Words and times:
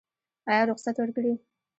یا 0.51 0.61
رخصت 0.69 0.95
ورکړي. 0.99 1.33